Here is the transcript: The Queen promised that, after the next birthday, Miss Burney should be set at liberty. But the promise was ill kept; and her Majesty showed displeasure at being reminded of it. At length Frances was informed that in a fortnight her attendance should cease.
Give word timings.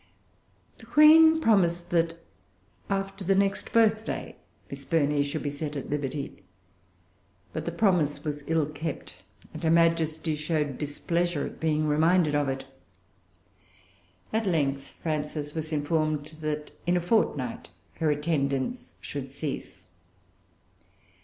The 0.79 0.87
Queen 0.87 1.39
promised 1.41 1.91
that, 1.91 2.17
after 2.89 3.23
the 3.23 3.35
next 3.35 3.71
birthday, 3.71 4.35
Miss 4.67 4.83
Burney 4.83 5.21
should 5.21 5.43
be 5.43 5.51
set 5.51 5.75
at 5.75 5.91
liberty. 5.91 6.41
But 7.53 7.65
the 7.65 7.71
promise 7.71 8.23
was 8.23 8.43
ill 8.47 8.65
kept; 8.65 9.17
and 9.53 9.63
her 9.63 9.69
Majesty 9.69 10.33
showed 10.33 10.79
displeasure 10.79 11.45
at 11.45 11.59
being 11.59 11.87
reminded 11.87 12.33
of 12.33 12.49
it. 12.49 12.65
At 14.33 14.47
length 14.47 14.95
Frances 15.03 15.53
was 15.53 15.71
informed 15.71 16.25
that 16.41 16.71
in 16.87 16.97
a 16.97 16.99
fortnight 16.99 17.69
her 17.99 18.09
attendance 18.09 18.95
should 19.01 19.31
cease. 19.31 19.85